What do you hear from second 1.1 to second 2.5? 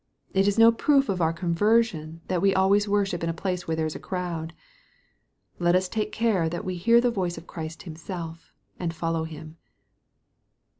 our conversion that